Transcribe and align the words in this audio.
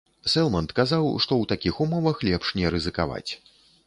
Сэлманд 0.31 0.71
казаў, 0.79 1.03
што 1.25 1.33
ў 1.37 1.43
такіх 1.51 1.75
умовах 1.85 2.23
лепш 2.29 2.53
не 2.61 2.73
рызыкаваць. 2.77 3.31